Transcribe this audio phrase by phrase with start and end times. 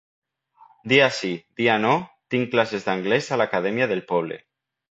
[0.93, 1.29] Dia sí,
[1.61, 1.91] dia no,
[2.35, 4.43] tinc classes d'anglès a l'acadèmia del poble.